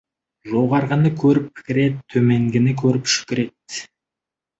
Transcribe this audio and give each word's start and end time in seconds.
Жоғарғыны 0.51 1.09
көріп 1.23 1.51
пікір 1.59 1.79
ет, 1.83 1.99
төменгіні 2.13 2.73
көріп 2.83 3.13
шүкір 3.17 3.43
ет. 3.45 3.79